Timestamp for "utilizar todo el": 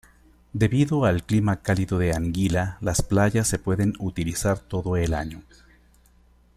3.99-5.13